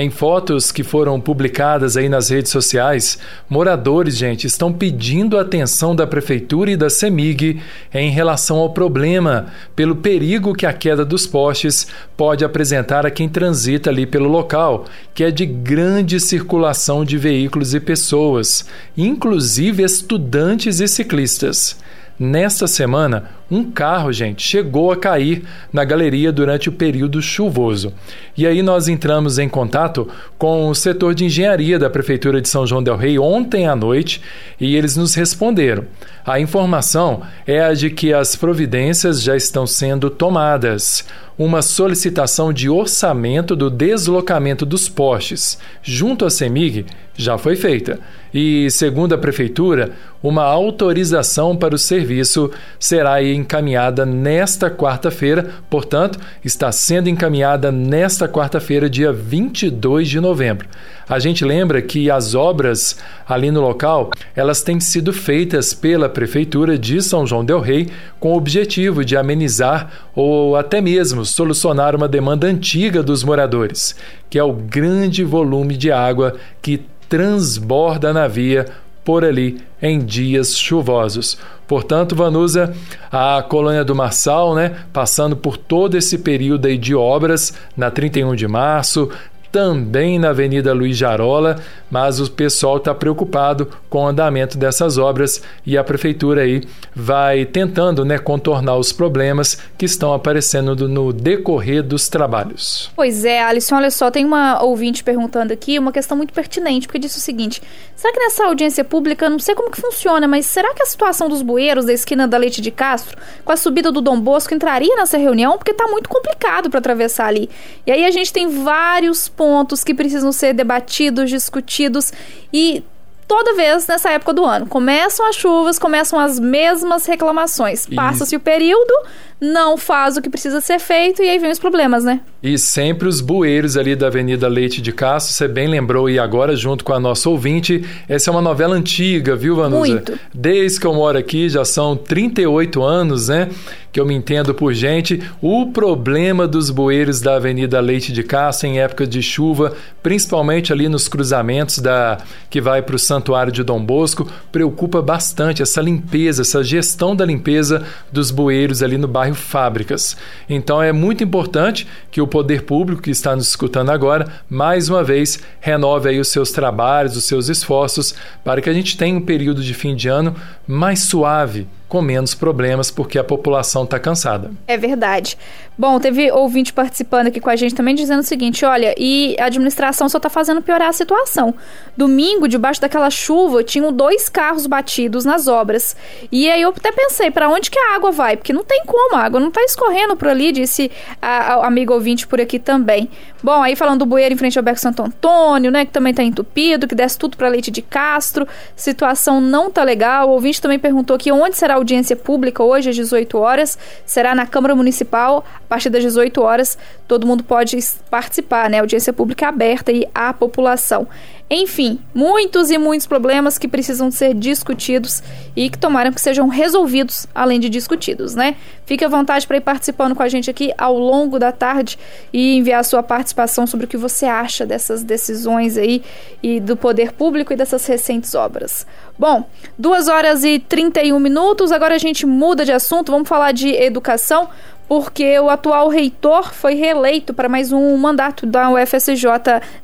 Em 0.00 0.08
fotos 0.08 0.72
que 0.72 0.82
foram 0.82 1.20
publicadas 1.20 1.94
aí 1.94 2.08
nas 2.08 2.30
redes 2.30 2.50
sociais, 2.50 3.18
moradores, 3.50 4.16
gente, 4.16 4.46
estão 4.46 4.72
pedindo 4.72 5.36
a 5.36 5.42
atenção 5.42 5.94
da 5.94 6.06
prefeitura 6.06 6.70
e 6.70 6.76
da 6.76 6.88
CEMIG 6.88 7.60
em 7.92 8.10
relação 8.10 8.56
ao 8.56 8.70
problema, 8.70 9.48
pelo 9.76 9.94
perigo 9.94 10.54
que 10.54 10.64
a 10.64 10.72
queda 10.72 11.04
dos 11.04 11.26
postes 11.26 11.86
pode 12.16 12.42
apresentar 12.46 13.04
a 13.04 13.10
quem 13.10 13.28
transita 13.28 13.90
ali 13.90 14.06
pelo 14.06 14.30
local, 14.30 14.86
que 15.12 15.22
é 15.22 15.30
de 15.30 15.44
grande 15.44 16.18
circulação 16.18 17.04
de 17.04 17.18
veículos 17.18 17.74
e 17.74 17.78
pessoas, 17.78 18.64
inclusive 18.96 19.82
estudantes 19.82 20.80
e 20.80 20.88
ciclistas. 20.88 21.76
Nesta 22.18 22.66
semana, 22.66 23.30
um 23.50 23.70
carro, 23.70 24.12
gente, 24.12 24.46
chegou 24.46 24.92
a 24.92 24.96
cair 24.96 25.42
na 25.72 25.84
galeria 25.84 26.30
durante 26.30 26.68
o 26.68 26.72
período 26.72 27.20
chuvoso. 27.20 27.92
E 28.36 28.46
aí 28.46 28.62
nós 28.62 28.86
entramos 28.86 29.38
em 29.38 29.48
contato 29.48 30.08
com 30.38 30.68
o 30.68 30.74
setor 30.74 31.14
de 31.14 31.24
engenharia 31.24 31.78
da 31.78 31.90
Prefeitura 31.90 32.40
de 32.40 32.48
São 32.48 32.64
João 32.64 32.82
del 32.82 32.96
Rei 32.96 33.18
ontem 33.18 33.66
à 33.66 33.74
noite 33.74 34.22
e 34.60 34.76
eles 34.76 34.96
nos 34.96 35.14
responderam. 35.14 35.84
A 36.24 36.38
informação 36.38 37.22
é 37.46 37.60
a 37.60 37.74
de 37.74 37.90
que 37.90 38.12
as 38.12 38.36
providências 38.36 39.20
já 39.20 39.36
estão 39.36 39.66
sendo 39.66 40.08
tomadas. 40.10 41.04
Uma 41.36 41.62
solicitação 41.62 42.52
de 42.52 42.68
orçamento 42.68 43.56
do 43.56 43.70
deslocamento 43.70 44.66
dos 44.66 44.88
postes 44.88 45.58
junto 45.82 46.24
à 46.26 46.30
CEMIG 46.30 46.84
já 47.16 47.36
foi 47.38 47.56
feita. 47.56 47.98
E, 48.32 48.70
segundo 48.70 49.14
a 49.14 49.18
Prefeitura, 49.18 49.92
uma 50.22 50.44
autorização 50.44 51.56
para 51.56 51.74
o 51.74 51.78
serviço 51.78 52.50
será 52.78 53.22
encaminhada 53.40 54.06
nesta 54.06 54.70
quarta-feira, 54.70 55.50
portanto, 55.68 56.18
está 56.44 56.70
sendo 56.70 57.08
encaminhada 57.08 57.72
nesta 57.72 58.28
quarta-feira, 58.28 58.88
dia 58.88 59.12
22 59.12 60.08
de 60.08 60.20
novembro. 60.20 60.68
A 61.08 61.18
gente 61.18 61.44
lembra 61.44 61.82
que 61.82 62.08
as 62.08 62.36
obras 62.36 62.96
ali 63.28 63.50
no 63.50 63.60
local, 63.60 64.10
elas 64.36 64.62
têm 64.62 64.78
sido 64.78 65.12
feitas 65.12 65.74
pela 65.74 66.08
prefeitura 66.08 66.78
de 66.78 67.02
São 67.02 67.26
João 67.26 67.44
del 67.44 67.58
Rei 67.60 67.88
com 68.20 68.32
o 68.32 68.36
objetivo 68.36 69.04
de 69.04 69.16
amenizar 69.16 69.90
ou 70.14 70.54
até 70.54 70.80
mesmo 70.80 71.24
solucionar 71.24 71.96
uma 71.96 72.06
demanda 72.06 72.46
antiga 72.46 73.02
dos 73.02 73.24
moradores, 73.24 73.96
que 74.28 74.38
é 74.38 74.44
o 74.44 74.52
grande 74.52 75.24
volume 75.24 75.76
de 75.76 75.90
água 75.90 76.36
que 76.62 76.82
transborda 77.08 78.12
na 78.12 78.28
via 78.28 78.66
por 79.04 79.24
ali 79.24 79.60
em 79.82 79.98
dias 79.98 80.56
chuvosos. 80.56 81.36
Portanto, 81.70 82.16
Vanusa, 82.16 82.74
a 83.12 83.44
colônia 83.44 83.84
do 83.84 83.94
Marçal, 83.94 84.56
né, 84.56 84.74
passando 84.92 85.36
por 85.36 85.56
todo 85.56 85.96
esse 85.96 86.18
período 86.18 86.66
aí 86.66 86.76
de 86.76 86.96
obras 86.96 87.54
na 87.76 87.92
31 87.92 88.34
de 88.34 88.48
março, 88.48 89.08
também 89.50 90.18
na 90.18 90.30
Avenida 90.30 90.72
Luiz 90.72 90.96
Jarola, 90.96 91.60
mas 91.90 92.20
o 92.20 92.30
pessoal 92.30 92.76
está 92.76 92.94
preocupado 92.94 93.68
com 93.88 94.04
o 94.04 94.06
andamento 94.06 94.56
dessas 94.56 94.96
obras 94.96 95.42
e 95.66 95.76
a 95.76 95.82
prefeitura 95.82 96.42
aí 96.42 96.62
vai 96.94 97.44
tentando 97.44 98.04
né, 98.04 98.18
contornar 98.18 98.76
os 98.76 98.92
problemas 98.92 99.58
que 99.76 99.84
estão 99.84 100.14
aparecendo 100.14 100.88
no 100.88 101.12
decorrer 101.12 101.82
dos 101.82 102.08
trabalhos. 102.08 102.90
Pois 102.94 103.24
é, 103.24 103.42
Alisson, 103.42 103.76
olha 103.76 103.90
só, 103.90 104.10
tem 104.10 104.24
uma 104.24 104.62
ouvinte 104.62 105.02
perguntando 105.02 105.52
aqui 105.52 105.78
uma 105.78 105.92
questão 105.92 106.16
muito 106.16 106.32
pertinente, 106.32 106.86
porque 106.86 106.98
disse 106.98 107.18
o 107.18 107.20
seguinte: 107.20 107.60
será 107.96 108.12
que 108.12 108.20
nessa 108.20 108.44
audiência 108.44 108.84
pública, 108.84 109.28
não 109.28 109.38
sei 109.38 109.54
como 109.54 109.70
que 109.70 109.80
funciona, 109.80 110.28
mas 110.28 110.46
será 110.46 110.72
que 110.74 110.82
a 110.82 110.86
situação 110.86 111.28
dos 111.28 111.42
bueiros 111.42 111.86
da 111.86 111.92
esquina 111.92 112.28
da 112.28 112.38
Leite 112.38 112.60
de 112.60 112.70
Castro, 112.70 113.18
com 113.44 113.52
a 113.52 113.56
subida 113.56 113.90
do 113.90 114.00
Dom 114.00 114.20
Bosco, 114.20 114.54
entraria 114.54 114.94
nessa 114.96 115.18
reunião? 115.18 115.58
Porque 115.58 115.72
está 115.72 115.88
muito 115.88 116.08
complicado 116.08 116.70
para 116.70 116.78
atravessar 116.78 117.26
ali. 117.26 117.50
E 117.86 117.90
aí 117.90 118.04
a 118.04 118.10
gente 118.10 118.32
tem 118.32 118.48
vários 118.48 119.28
pontos 119.40 119.82
que 119.82 119.94
precisam 119.94 120.32
ser 120.32 120.52
debatidos, 120.52 121.30
discutidos 121.30 122.12
e 122.52 122.84
toda 123.26 123.54
vez 123.54 123.86
nessa 123.86 124.10
época 124.10 124.34
do 124.34 124.44
ano. 124.44 124.66
Começam 124.66 125.26
as 125.26 125.34
chuvas, 125.34 125.78
começam 125.78 126.20
as 126.20 126.38
mesmas 126.38 127.06
reclamações. 127.06 127.86
Passa-se 127.86 128.36
o 128.36 128.40
período, 128.40 128.92
não 129.40 129.78
faz 129.78 130.18
o 130.18 130.20
que 130.20 130.28
precisa 130.28 130.60
ser 130.60 130.78
feito 130.78 131.22
e 131.22 131.30
aí 131.30 131.38
vem 131.38 131.50
os 131.50 131.58
problemas, 131.58 132.04
né? 132.04 132.20
E 132.42 132.58
sempre 132.58 133.08
os 133.08 133.22
bueiros 133.22 133.78
ali 133.78 133.96
da 133.96 134.08
Avenida 134.08 134.46
Leite 134.46 134.82
de 134.82 134.92
Castro, 134.92 135.32
você 135.32 135.48
bem 135.48 135.68
lembrou, 135.68 136.10
e 136.10 136.18
agora 136.18 136.54
junto 136.54 136.84
com 136.84 136.92
a 136.92 137.00
nossa 137.00 137.30
ouvinte, 137.30 137.82
essa 138.08 138.28
é 138.28 138.30
uma 138.30 138.42
novela 138.42 138.74
antiga, 138.74 139.34
viu, 139.36 139.56
Vanusa? 139.56 139.92
Muito. 139.92 140.18
Desde 140.34 140.78
que 140.78 140.86
eu 140.86 140.92
moro 140.92 141.16
aqui, 141.16 141.48
já 141.48 141.64
são 141.64 141.96
38 141.96 142.82
anos, 142.82 143.28
né? 143.28 143.48
Que 143.92 143.98
eu 143.98 144.06
me 144.06 144.14
entendo 144.14 144.54
por 144.54 144.72
gente. 144.72 145.22
O 145.42 145.66
problema 145.66 146.46
dos 146.46 146.70
bueiros 146.70 147.20
da 147.20 147.36
Avenida 147.36 147.80
Leite 147.80 148.12
de 148.12 148.22
Castro 148.22 148.68
em 148.68 148.80
época 148.80 149.06
de 149.06 149.22
chuva, 149.22 149.74
principalmente 150.02 150.72
ali 150.72 150.88
nos 150.88 151.08
cruzamentos 151.08 151.78
da 151.78 152.18
que 152.48 152.60
vai 152.60 152.82
para 152.82 152.96
o 152.96 152.98
Santuário 152.98 153.52
de 153.52 153.62
Dom 153.62 153.84
Bosco, 153.84 154.28
preocupa 154.52 155.02
bastante 155.02 155.62
essa 155.62 155.80
limpeza, 155.80 156.42
essa 156.42 156.62
gestão 156.62 157.14
da 157.16 157.24
limpeza 157.24 157.84
dos 158.12 158.30
bueiros 158.30 158.82
ali 158.82 158.96
no 158.96 159.08
bairro 159.08 159.34
Fábricas. 159.34 160.16
Então 160.48 160.82
é 160.82 160.92
muito 160.92 161.24
importante 161.24 161.86
que 162.10 162.20
o 162.20 162.26
poder 162.26 162.62
público 162.62 163.02
que 163.02 163.10
está 163.10 163.34
nos 163.34 163.48
escutando 163.48 163.90
agora, 163.90 164.26
mais 164.48 164.88
uma 164.88 165.02
vez, 165.02 165.40
renove 165.60 166.08
aí 166.08 166.20
os 166.20 166.28
seus 166.28 166.50
trabalhos, 166.52 167.16
os 167.16 167.24
seus 167.24 167.48
esforços 167.48 168.14
para 168.44 168.60
que 168.60 168.70
a 168.70 168.72
gente 168.72 168.96
tenha 168.96 169.16
um 169.16 169.20
período 169.20 169.62
de 169.62 169.74
fim 169.74 169.94
de 169.94 170.08
ano 170.08 170.34
mais 170.66 171.00
suave, 171.00 171.66
com 171.90 172.00
menos 172.00 172.36
problemas, 172.36 172.88
porque 172.88 173.18
a 173.18 173.24
população 173.24 173.82
está 173.82 173.98
cansada. 173.98 174.52
É 174.66 174.78
verdade. 174.78 175.36
Bom, 175.80 175.98
teve 175.98 176.30
ouvinte 176.30 176.74
participando 176.74 177.28
aqui 177.28 177.40
com 177.40 177.48
a 177.48 177.56
gente 177.56 177.74
também 177.74 177.94
dizendo 177.94 178.20
o 178.20 178.22
seguinte: 178.22 178.66
olha, 178.66 178.94
e 178.98 179.34
a 179.40 179.46
administração 179.46 180.10
só 180.10 180.18
está 180.18 180.28
fazendo 180.28 180.60
piorar 180.60 180.90
a 180.90 180.92
situação. 180.92 181.54
Domingo, 181.96 182.46
debaixo 182.46 182.82
daquela 182.82 183.08
chuva, 183.08 183.64
tinham 183.64 183.90
dois 183.90 184.28
carros 184.28 184.66
batidos 184.66 185.24
nas 185.24 185.48
obras. 185.48 185.96
E 186.30 186.50
aí 186.50 186.60
eu 186.60 186.68
até 186.68 186.92
pensei, 186.92 187.30
para 187.30 187.48
onde 187.48 187.70
que 187.70 187.78
a 187.78 187.94
água 187.94 188.12
vai? 188.12 188.36
Porque 188.36 188.52
não 188.52 188.62
tem 188.62 188.82
como, 188.84 189.16
a 189.16 189.20
água 189.20 189.40
não 189.40 189.48
está 189.48 189.62
escorrendo 189.62 190.14
por 190.16 190.28
ali, 190.28 190.52
disse 190.52 190.90
a, 191.22 191.54
a 191.54 191.66
amigo 191.66 191.94
ouvinte 191.94 192.26
por 192.26 192.38
aqui 192.42 192.58
também. 192.58 193.08
Bom, 193.42 193.62
aí 193.62 193.74
falando 193.74 194.00
do 194.00 194.06
bueiro 194.06 194.34
em 194.34 194.36
frente 194.36 194.58
ao 194.58 194.62
Beco 194.62 194.78
Santo 194.78 195.02
Antônio, 195.02 195.70
né, 195.70 195.86
que 195.86 195.92
também 195.92 196.10
está 196.10 196.22
entupido, 196.22 196.86
que 196.86 196.94
desce 196.94 197.16
tudo 197.16 197.38
para 197.38 197.48
Leite 197.48 197.70
de 197.70 197.80
Castro, 197.80 198.46
situação 198.76 199.40
não 199.40 199.70
tá 199.70 199.82
legal. 199.82 200.28
O 200.28 200.32
ouvinte 200.32 200.60
também 200.60 200.78
perguntou 200.78 201.16
aqui 201.16 201.32
onde 201.32 201.56
será 201.56 201.76
audiência 201.76 202.14
pública 202.14 202.62
hoje 202.62 202.90
às 202.90 202.96
18 202.96 203.38
horas. 203.38 203.78
Será 204.04 204.34
na 204.34 204.46
Câmara 204.46 204.74
Municipal, 204.74 205.42
a 205.69 205.69
partir 205.70 205.88
das 205.88 206.02
18 206.02 206.42
horas. 206.42 206.76
Todo 207.06 207.26
mundo 207.26 207.44
pode 207.44 207.78
participar, 208.10 208.68
né? 208.68 208.80
Audiência 208.80 209.12
pública 209.12 209.46
aberta 209.46 209.92
e 209.92 210.04
à 210.12 210.32
população. 210.32 211.06
Enfim, 211.48 211.98
muitos 212.14 212.70
e 212.70 212.78
muitos 212.78 213.08
problemas 213.08 213.58
que 213.58 213.66
precisam 213.66 214.08
ser 214.10 214.34
discutidos 214.34 215.20
e 215.56 215.68
que 215.68 215.78
tomaram 215.78 216.12
que 216.12 216.20
sejam 216.20 216.46
resolvidos, 216.46 217.26
além 217.34 217.58
de 217.58 217.68
discutidos, 217.68 218.36
né? 218.36 218.56
Fique 218.86 219.04
à 219.04 219.08
vontade 219.08 219.46
para 219.46 219.56
ir 219.56 219.60
participando 219.60 220.14
com 220.14 220.22
a 220.22 220.28
gente 220.28 220.48
aqui 220.48 220.72
ao 220.78 220.96
longo 220.96 221.40
da 221.40 221.50
tarde 221.50 221.98
e 222.32 222.56
enviar 222.56 222.80
a 222.80 222.84
sua 222.84 223.02
participação 223.02 223.66
sobre 223.66 223.86
o 223.86 223.88
que 223.88 223.96
você 223.96 224.26
acha 224.26 224.64
dessas 224.64 225.02
decisões 225.02 225.76
aí 225.76 226.02
e 226.40 226.60
do 226.60 226.76
poder 226.76 227.12
público 227.12 227.52
e 227.52 227.56
dessas 227.56 227.84
recentes 227.84 228.32
obras. 228.34 228.86
Bom, 229.18 229.44
2 229.76 230.06
horas 230.06 230.44
e 230.44 230.60
31 230.60 231.18
minutos, 231.18 231.72
agora 231.72 231.96
a 231.96 231.98
gente 231.98 232.24
muda 232.26 232.64
de 232.64 232.72
assunto, 232.72 233.10
vamos 233.10 233.28
falar 233.28 233.52
de 233.52 233.74
educação, 233.74 234.48
porque 234.90 235.38
o 235.38 235.48
atual 235.48 235.88
reitor 235.88 236.52
foi 236.52 236.74
reeleito 236.74 237.32
para 237.32 237.48
mais 237.48 237.70
um 237.70 237.96
mandato 237.96 238.44
da 238.44 238.68
UFSJ, 238.70 239.24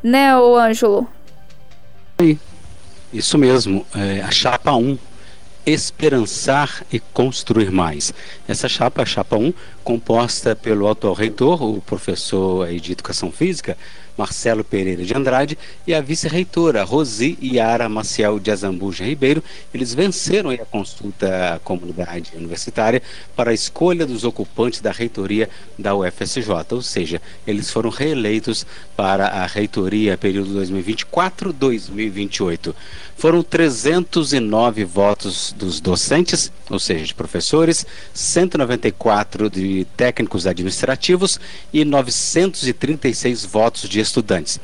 né, 0.02 0.36
o 0.36 0.56
Ângelo? 0.56 1.06
Isso 3.12 3.38
mesmo, 3.38 3.86
é, 3.94 4.20
a 4.22 4.32
chapa 4.32 4.72
1, 4.72 4.98
esperançar 5.64 6.82
e 6.92 6.98
construir 6.98 7.70
mais. 7.70 8.12
Essa 8.48 8.68
chapa, 8.68 9.02
a 9.02 9.06
chapa 9.06 9.36
1, 9.36 9.54
composta 9.84 10.56
pelo 10.56 10.88
atual 10.88 11.14
reitor, 11.14 11.62
o 11.62 11.80
professor 11.80 12.66
de 12.66 12.90
Educação 12.90 13.30
Física, 13.30 13.78
Marcelo 14.16 14.64
Pereira 14.64 15.04
de 15.04 15.14
Andrade, 15.14 15.58
e 15.86 15.94
a 15.94 16.00
vice-reitora 16.00 16.82
Rosi 16.84 17.38
Yara 17.42 17.88
Maciel 17.88 18.38
de 18.38 18.50
Azambuja 18.50 19.04
Ribeiro. 19.04 19.42
Eles 19.72 19.94
venceram 19.94 20.50
a 20.50 20.58
consulta 20.58 21.54
à 21.54 21.58
comunidade 21.58 22.32
universitária 22.34 23.02
para 23.34 23.50
a 23.50 23.54
escolha 23.54 24.06
dos 24.06 24.24
ocupantes 24.24 24.80
da 24.80 24.90
reitoria 24.90 25.48
da 25.78 25.94
UFSJ, 25.94 26.48
ou 26.70 26.82
seja, 26.82 27.20
eles 27.46 27.70
foram 27.70 27.90
reeleitos 27.90 28.66
para 28.96 29.28
a 29.28 29.46
reitoria 29.46 30.16
período 30.16 30.58
2024-2028. 30.60 32.74
Foram 33.16 33.42
309 33.42 34.84
votos 34.84 35.54
dos 35.56 35.80
docentes, 35.80 36.52
ou 36.68 36.78
seja, 36.78 37.04
de 37.04 37.14
professores, 37.14 37.86
194 38.12 39.48
de 39.48 39.86
técnicos 39.96 40.46
administrativos 40.46 41.40
e 41.72 41.84
936 41.84 43.46
votos 43.46 43.88
de 43.88 44.00
estudantes. 44.06 44.60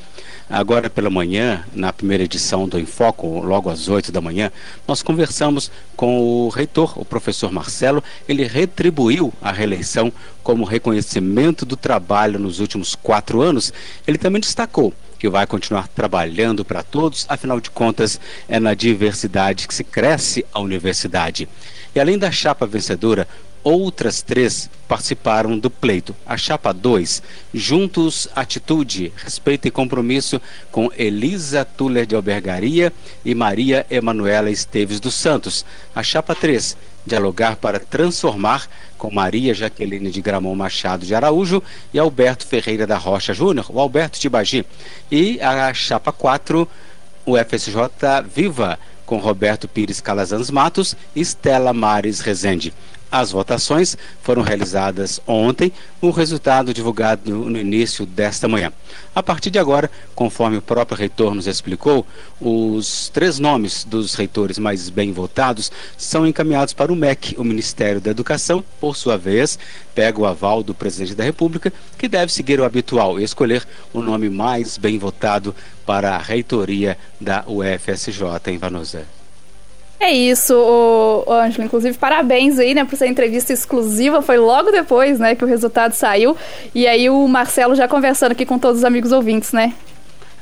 Agora 0.49 0.91
pela 0.91 1.09
manhã, 1.09 1.65
na 1.75 1.93
primeira 1.93 2.25
edição 2.25 2.69
do 2.69 2.79
Enfoco, 2.79 3.41
logo 3.41 3.71
às 3.71 3.89
8 3.89 4.13
da 4.13 4.21
manhã, 4.21 4.53
nós 4.87 5.03
conversamos 5.03 5.71
com 5.97 6.21
o 6.21 6.49
reitor, 6.51 6.93
o 6.97 7.05
professor 7.05 7.51
Marcelo. 7.51 8.05
Ele 8.29 8.45
retribuiu 8.45 9.33
a 9.41 9.51
reeleição 9.51 10.13
como 10.43 10.65
reconhecimento 10.65 11.65
do 11.65 11.77
trabalho 11.77 12.39
nos 12.39 12.61
últimos 12.61 12.95
quatro 12.95 13.41
anos. 13.41 13.73
Ele 14.07 14.19
também 14.19 14.41
destacou 14.41 14.93
que 15.19 15.29
vai 15.29 15.47
continuar 15.47 15.87
trabalhando 15.87 16.65
para 16.65 16.83
todos, 16.83 17.25
afinal 17.29 17.61
de 17.61 17.71
contas, 17.71 18.21
é 18.49 18.59
na 18.59 18.75
diversidade 18.75 19.69
que 19.69 19.75
se 19.75 19.85
cresce 19.85 20.45
a 20.53 20.59
universidade. 20.59 21.49
E 21.95 22.01
além 22.01 22.19
da 22.19 22.31
chapa 22.31 22.67
vencedora, 22.67 23.29
outras 23.63 24.23
três 24.23 24.71
participaram 24.89 25.59
do 25.59 25.71
pleito. 25.71 26.15
A 26.27 26.37
chapa 26.37 26.73
2, 26.73 27.23
Juntos 27.55 28.29
Atitude, 28.35 29.13
Respeito 29.17 29.69
e 29.69 29.71
Compromisso 29.71 30.41
com 30.71 30.91
Elisa 30.97 31.65
Tuller 31.65 32.07
de 32.07 32.15
Albergaria 32.15 32.93
e 33.25 33.35
Maria 33.35 33.87
Emanuela 33.91 34.51
Esteves 34.51 35.01
dos 35.01 35.15
Santos. 35.15 35.65
A 35.95 36.03
chapa 36.03 36.35
3, 36.35 36.77
Dialogar 37.07 37.57
para 37.57 37.81
Transformar 37.81 38.69
com 38.97 39.11
Maria 39.11 39.53
Jaqueline 39.53 40.11
de 40.11 40.23
Gramont 40.23 40.57
Machado 40.57 41.05
de 41.05 41.15
Araújo 41.15 41.63
e 41.93 41.99
Alberto 41.99 42.47
Ferreira 42.47 42.87
da 42.87 42.97
Rocha 42.97 43.35
Júnior, 43.35 43.67
o 43.69 43.81
Alberto 43.81 44.21
Tibagi. 44.21 44.65
E 45.11 45.41
a 45.41 45.75
chapa 45.75 46.13
4, 46.13 46.69
o 47.27 47.37
FSJ 47.37 47.75
Viva, 48.33 48.79
com 49.05 49.19
Roberto 49.19 49.67
Pires 49.67 50.01
Calazans 50.01 50.51
Matos 50.51 50.97
e 51.15 51.21
Estela 51.21 51.73
Mares 51.73 52.21
Rezende. 52.21 52.73
As 53.13 53.31
votações 53.31 53.95
foram 54.23 54.41
realizadas 54.41 55.21
ontem, 55.27 55.71
o 56.01 56.09
resultado 56.09 56.73
divulgado 56.73 57.31
no 57.31 57.59
início 57.59 58.07
desta 58.07 58.49
manhã. 58.49 58.73
A 59.15 59.23
partir 59.23 59.51
de 59.51 59.59
agora, 59.59 59.91
conforme 60.15 60.57
o 60.57 60.63
próprio 60.63 60.97
reitor 60.97 61.35
nos 61.35 61.47
explicou, 61.47 62.07
os 62.41 63.11
três 63.11 63.39
nomes 63.39 63.85
dos 63.85 64.15
reitores 64.15 64.59
mais 64.59 64.89
bem 64.89 65.13
votados 65.13 65.71
são 65.99 66.27
encaminhados 66.27 66.73
para 66.73 66.91
o 66.91 66.97
MEC, 66.97 67.35
o 67.37 67.45
Ministério 67.45 68.01
da 68.01 68.11
Educação, 68.11 68.65
por 68.81 68.97
sua 68.97 69.19
vez, 69.19 69.59
pega 69.95 70.19
o 70.19 70.25
aval 70.25 70.63
do 70.63 70.73
presidente 70.73 71.15
da 71.15 71.23
República, 71.23 71.71
que 71.99 72.09
deve 72.09 72.33
seguir 72.33 72.61
o 72.61 72.65
habitual 72.65 73.21
e 73.21 73.25
escolher 73.25 73.69
o 73.93 74.01
nome 74.01 74.31
mais 74.31 74.79
bem 74.79 74.99
votado 74.99 75.55
para 75.85 76.15
a 76.15 76.19
reitoria 76.19 76.97
da 77.21 77.45
UFSJ 77.47 78.23
em 78.47 78.57
Vanusa. 78.57 79.22
É 80.05 80.11
isso, 80.11 80.53
o 80.57 81.33
Ângelo. 81.33 81.65
Inclusive, 81.65 81.97
parabéns 81.97 82.59
aí, 82.59 82.75
né, 82.75 82.85
por 82.85 82.95
essa 82.95 83.07
entrevista 83.07 83.53
exclusiva. 83.53 84.21
Foi 84.21 84.37
logo 84.37 84.73
depois, 84.73 85.21
né, 85.21 85.37
que 85.37 85.45
o 85.45 85.47
resultado 85.47 85.93
saiu. 85.93 86.37
E 86.75 86.89
aí 86.89 87.09
o 87.09 87.29
Marcelo 87.29 87.77
já 87.77 87.87
conversando 87.87 88.33
aqui 88.33 88.45
com 88.45 88.59
todos 88.59 88.79
os 88.79 88.85
amigos 88.85 89.13
ouvintes, 89.13 89.53
né? 89.53 89.73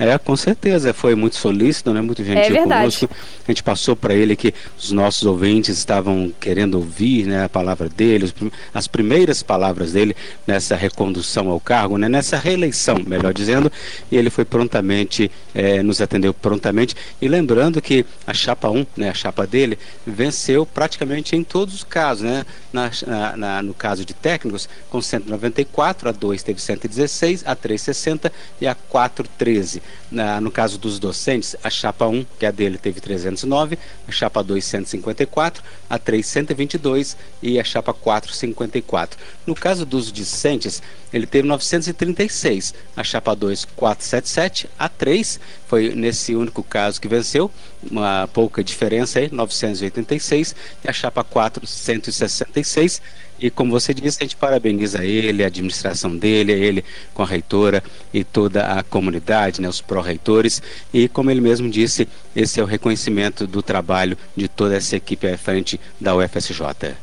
É, 0.01 0.17
com 0.17 0.35
certeza. 0.35 0.95
Foi 0.95 1.15
muito 1.15 1.37
solícito, 1.37 1.93
né? 1.93 2.01
Muito 2.01 2.25
gentil 2.25 2.57
é 2.57 2.63
conosco. 2.63 3.11
A 3.47 3.51
gente 3.51 3.63
passou 3.63 3.95
para 3.95 4.15
ele 4.15 4.35
que 4.35 4.55
os 4.79 4.91
nossos 4.93 5.25
ouvintes 5.25 5.77
estavam 5.77 6.33
querendo 6.41 6.77
ouvir 6.77 7.27
né, 7.27 7.45
a 7.45 7.49
palavra 7.51 7.87
dele, 7.87 8.33
as 8.73 8.87
primeiras 8.87 9.43
palavras 9.43 9.93
dele 9.93 10.17
nessa 10.47 10.75
recondução 10.75 11.51
ao 11.51 11.61
cargo, 11.61 11.99
né, 11.99 12.09
nessa 12.09 12.39
reeleição, 12.39 12.97
melhor 13.07 13.35
dizendo, 13.35 13.71
e 14.11 14.17
ele 14.17 14.31
foi 14.31 14.47
prontamente, 14.47 15.31
é, 15.55 15.83
nos 15.83 16.01
atendeu 16.01 16.33
prontamente. 16.33 16.97
E 17.21 17.29
lembrando 17.29 17.83
que 17.83 18.07
a 18.27 18.33
chapa 18.33 18.71
1, 18.71 18.87
né, 18.97 19.11
a 19.11 19.15
chapa 19.15 19.47
dele, 19.47 19.79
venceu 20.07 20.65
praticamente 20.65 21.37
em 21.37 21.45
todos 21.45 21.75
os 21.75 21.85
casos, 21.85 22.25
né? 22.25 22.47
Na, 22.73 22.91
na, 23.07 23.37
na, 23.37 23.63
no 23.63 23.75
caso 23.75 24.03
de 24.03 24.15
técnicos, 24.15 24.67
com 24.89 25.03
194, 25.03 26.09
a 26.09 26.13
2 26.13 26.43
teve 26.43 26.59
116, 26.59 27.43
a 27.47 27.55
3 27.55 27.83
60 27.83 28.33
e 28.63 28.67
a 28.67 28.75
4 28.75 29.29
13. 29.37 29.83
Na, 30.11 30.41
no 30.41 30.51
caso 30.51 30.77
dos 30.77 30.99
docentes, 30.99 31.55
a 31.63 31.71
chapa 31.71 32.07
1, 32.07 32.27
que 32.39 32.45
é 32.45 32.49
a 32.49 32.51
dele, 32.51 32.79
teve 32.79 33.01
309, 33.01 33.79
a 34.09 34.13
chapa 34.13 34.43
2, 34.43 34.65
154, 34.65 35.63
a 35.89 35.99
3, 35.99 36.27
122 36.27 37.17
e 37.43 37.61
a 37.61 37.65
chapa 37.65 37.93
4, 37.93 38.33
54. 38.33 39.19
No 39.47 39.55
caso 39.55 39.87
dos 39.87 40.13
discentes, 40.13 40.83
ele 41.13 41.27
teve 41.27 41.47
936, 41.47 42.75
a 42.97 43.03
chapa 43.05 43.35
2, 43.35 43.67
477, 43.77 44.69
a 44.79 44.89
3 44.89 45.41
foi 45.67 45.95
nesse 45.95 46.35
único 46.35 46.63
caso 46.63 47.01
que 47.01 47.09
venceu, 47.09 47.51
uma 47.91 48.29
pouca 48.33 48.63
diferença 48.63 49.19
aí, 49.19 49.29
986, 49.31 50.55
e 50.85 50.89
a 50.89 50.93
chapa 50.93 51.25
4, 51.25 51.67
166 51.67 53.01
e 53.41 53.49
como 53.49 53.71
você 53.73 53.95
disse, 53.95 54.19
a 54.21 54.25
gente 54.25 54.37
parabeniza 54.37 55.03
ele, 55.03 55.43
a 55.43 55.47
administração 55.47 56.15
dele, 56.15 56.53
ele 56.53 56.85
com 57.15 57.23
a 57.23 57.27
reitora 57.27 57.83
e 58.13 58.23
toda 58.23 58.67
a 58.67 58.83
comunidade, 58.83 59.63
né, 59.63 59.69
os 59.69 59.81
pró-reitores. 59.81 60.63
E 60.93 61.09
como 61.09 61.31
ele 61.31 61.41
mesmo 61.41 61.71
disse, 61.71 62.07
esse 62.37 62.61
é 62.61 62.63
o 62.63 62.67
reconhecimento 62.67 63.47
do 63.47 63.63
trabalho 63.63 64.17
de 64.37 64.47
toda 64.47 64.77
essa 64.77 64.95
equipe 64.95 65.27
à 65.27 65.39
frente 65.39 65.81
da 65.99 66.15
UFSJ. 66.15 66.95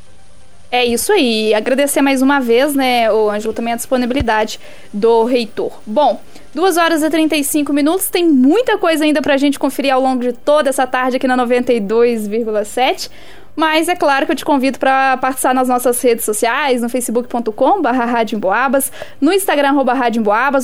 É 0.72 0.86
isso 0.86 1.14
aí. 1.14 1.54
Agradecer 1.54 2.02
mais 2.02 2.22
uma 2.22 2.40
vez, 2.40 2.76
né, 2.76 3.12
o 3.12 3.30
Ângelo, 3.30 3.54
também 3.54 3.74
a 3.74 3.78
disponibilidade 3.78 4.60
do 4.94 5.24
reitor. 5.24 5.72
Bom, 5.86 6.20
2 6.54 6.78
horas 6.78 7.04
e 7.04 7.10
35 7.10 7.72
minutos, 7.72 8.10
tem 8.10 8.28
muita 8.28 8.78
coisa 8.78 9.04
ainda 9.06 9.22
pra 9.22 9.38
gente 9.38 9.58
conferir 9.58 9.94
ao 9.94 10.02
longo 10.02 10.22
de 10.22 10.34
toda 10.34 10.70
essa 10.70 10.86
tarde 10.86 11.18
aqui 11.18 11.28
na 11.28 11.38
92,7. 11.38 13.10
Mas 13.58 13.90
é 13.90 13.96
claro 13.96 14.28
que 14.28 14.32
eu 14.32 14.36
te 14.36 14.46
convido 14.46 14.78
para 14.78 15.18
participar 15.18 15.52
nas 15.52 15.68
nossas 15.68 16.00
redes 16.00 16.24
sociais, 16.24 16.80
no 16.80 16.88
facebook.com 16.90 17.82
barra 17.82 18.06
no 19.20 19.34
Instagram 19.34 19.70
arroba 19.70 19.96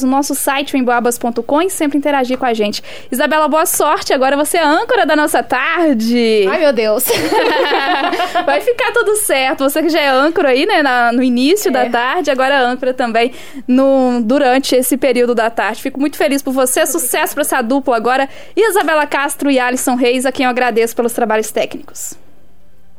no 0.03 0.08
nosso 0.08 0.36
site 0.36 0.77
emboabas.com 0.77 1.62
e 1.63 1.71
sempre 1.71 1.97
interagir 1.97 2.38
com 2.38 2.45
a 2.45 2.53
gente. 2.53 2.84
Isabela, 3.12 3.47
boa 3.47 3.65
sorte, 3.65 4.13
agora 4.13 4.38
você 4.38 4.58
é 4.58 4.63
âncora 4.63 5.08
da 5.08 5.15
nossa 5.15 5.41
tarde. 5.41 6.45
Ai, 6.47 6.60
meu 6.60 6.71
Deus. 6.71 7.06
Vai 8.45 8.62
ficar 8.62 8.91
tudo 8.91 9.15
certo. 9.15 9.63
Você 9.63 9.82
que 9.82 9.89
já 9.89 9.99
é 9.99 10.10
âncora 10.10 10.49
aí, 10.49 10.67
né, 10.67 10.84
na, 10.84 11.12
no 11.12 11.23
início 11.23 11.69
é. 11.69 11.71
da 11.71 11.89
tarde, 11.89 12.29
agora 12.29 12.53
é 12.53 12.58
âncora 12.60 12.93
também 12.93 13.32
no, 13.67 14.21
durante 14.21 14.75
esse 14.75 14.97
período 14.97 15.34
da 15.34 15.49
tarde. 15.49 15.82
Fico 15.82 15.99
muito 15.99 16.15
feliz 16.15 16.43
por 16.43 16.53
você, 16.53 16.86
sucesso 16.86 17.34
para 17.34 17.41
essa 17.41 17.60
dupla 17.63 17.97
agora. 17.97 18.29
E 18.56 18.69
Isabela 18.69 19.08
Castro 19.08 19.49
e 19.49 19.60
Alisson 19.60 19.95
Reis, 19.95 20.27
a 20.27 20.32
quem 20.32 20.43
eu 20.43 20.51
agradeço 20.51 20.95
pelos 20.95 21.13
trabalhos 21.13 21.49
técnicos. 21.49 22.21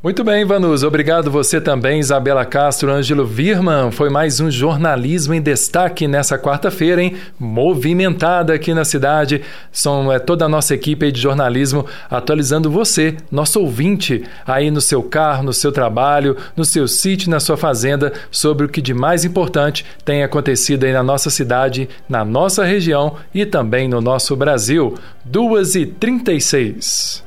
Muito 0.04 0.22
bem, 0.22 0.44
Vanus. 0.44 0.82
Obrigado 0.82 1.30
você 1.30 1.58
também, 1.58 1.98
Isabela 1.98 2.44
Castro, 2.44 2.92
Ângelo 2.92 3.24
Virman. 3.24 3.90
Foi 3.90 4.10
mais 4.10 4.38
um 4.38 4.50
jornalismo 4.50 5.32
em 5.32 5.40
destaque 5.40 6.06
nessa 6.06 6.38
quarta-feira, 6.38 7.02
hein? 7.02 7.16
Movimentada 7.40 8.52
aqui 8.52 8.74
na 8.74 8.84
cidade. 8.84 9.40
São 9.72 10.12
é, 10.12 10.18
toda 10.18 10.44
a 10.44 10.48
nossa 10.48 10.74
equipe 10.74 11.10
de 11.10 11.18
jornalismo 11.18 11.86
atualizando 12.10 12.70
você, 12.70 13.16
nosso 13.32 13.58
ouvinte, 13.58 14.24
aí 14.46 14.70
no 14.70 14.82
seu 14.82 15.02
carro, 15.02 15.42
no 15.42 15.54
seu 15.54 15.72
trabalho, 15.72 16.36
no 16.54 16.66
seu 16.66 16.86
sítio, 16.86 17.30
na 17.30 17.40
sua 17.40 17.56
fazenda, 17.56 18.12
sobre 18.30 18.66
o 18.66 18.68
que 18.68 18.82
de 18.82 18.92
mais 18.92 19.24
importante 19.24 19.86
tem 20.04 20.22
acontecido 20.22 20.84
aí 20.84 20.92
na 20.92 21.02
nossa 21.02 21.30
cidade, 21.30 21.88
na 22.06 22.26
nossa 22.26 22.62
região 22.62 23.16
e 23.34 23.46
também 23.46 23.88
no 23.88 24.02
nosso 24.02 24.36
Brasil. 24.36 24.98
2 25.24 25.76
e 25.76 25.86
36 25.86 27.23